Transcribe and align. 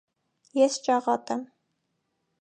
Ես 0.59 0.79
ճաղատ 0.87 1.31
եմ։ 1.37 1.47